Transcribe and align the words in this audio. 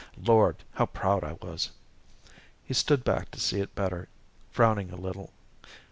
Lord, 0.17 0.63
how 0.73 0.87
proud 0.87 1.23
I 1.23 1.33
was!" 1.33 1.69
He 2.63 2.73
stood 2.73 3.03
back 3.03 3.29
to 3.29 3.39
see 3.39 3.61
it 3.61 3.75
better, 3.75 4.09
frowning 4.49 4.89
a 4.89 4.95
little. 4.95 5.31